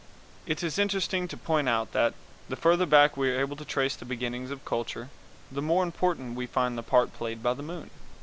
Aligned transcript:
It 0.47 0.63
is 0.63 0.79
interesting 0.79 1.27
to 1.27 1.37
point 1.37 1.69
out 1.69 1.91
that, 1.91 2.15
the 2.49 2.55
farther 2.55 2.87
back 2.87 3.15
we 3.15 3.29
are 3.29 3.39
able 3.39 3.55
to 3.57 3.63
trace 3.63 3.95
the 3.95 4.03
beginnings 4.03 4.49
of 4.49 4.65
culture, 4.65 5.09
the 5.51 5.61
more 5.61 5.83
important 5.83 6.33
we 6.35 6.47
find 6.47 6.75
the 6.75 6.81
part 6.81 7.13
played 7.13 7.43
by 7.43 7.53
the 7.53 7.61
moon. 7.61 7.91